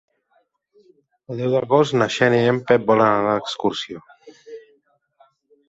El 1.33 1.41
deu 1.43 1.51
d'agost 1.57 1.95
na 1.99 2.09
Xènia 2.17 2.47
i 2.49 2.55
en 2.55 2.59
Pep 2.71 2.89
volen 2.89 3.07
anar 3.21 3.37
d'excursió. 3.39 4.05